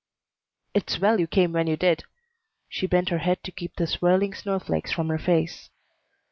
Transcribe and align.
"It's 0.73 0.97
well 0.97 1.19
you 1.19 1.27
came 1.27 1.51
when 1.53 1.67
you 1.67 1.77
did." 1.77 2.05
She 2.67 2.87
bent 2.87 3.09
her 3.09 3.19
head 3.19 3.43
to 3.43 3.51
keep 3.51 3.75
the 3.75 3.85
swirling 3.85 4.33
snowflakes 4.33 4.91
from 4.91 5.09
her 5.09 5.19
face. 5.19 5.69